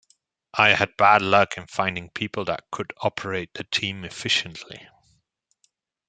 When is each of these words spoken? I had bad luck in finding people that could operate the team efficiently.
I 0.55 0.69
had 0.69 0.97
bad 0.97 1.21
luck 1.21 1.57
in 1.57 1.67
finding 1.67 2.09
people 2.09 2.43
that 2.45 2.63
could 2.71 2.91
operate 3.03 3.53
the 3.53 3.65
team 3.65 4.03
efficiently. 4.03 4.89